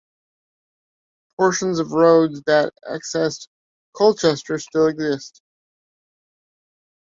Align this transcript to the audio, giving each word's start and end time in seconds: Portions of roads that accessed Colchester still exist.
Portions 1.37 1.77
of 1.77 1.91
roads 1.91 2.41
that 2.47 2.73
accessed 2.89 3.49
Colchester 3.93 4.57
still 4.57 4.87
exist. 4.87 5.43